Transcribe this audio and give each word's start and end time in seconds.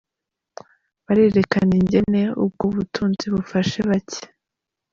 Barerekana 1.05 1.73
ingene 1.79 2.21
ubwo 2.43 2.65
butunzi 2.75 3.25
bufasha 3.33 3.79
bake. 3.89 4.21